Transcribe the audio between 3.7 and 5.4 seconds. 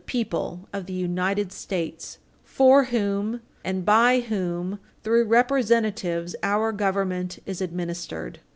by whom, through